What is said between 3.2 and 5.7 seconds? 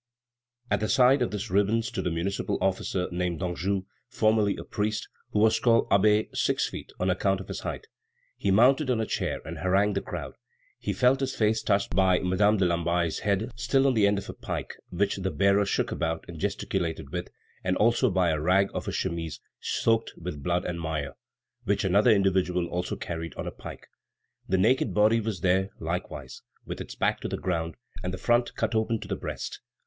Danjou, formerly a priest, who was